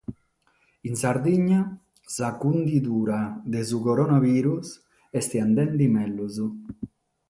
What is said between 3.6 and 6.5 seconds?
su Coronavirus est andende mègius.